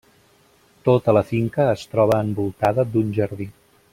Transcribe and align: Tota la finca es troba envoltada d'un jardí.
Tota 0.87 1.13
la 1.17 1.23
finca 1.33 1.67
es 1.75 1.85
troba 1.93 2.19
envoltada 2.29 2.87
d'un 2.95 3.15
jardí. 3.21 3.49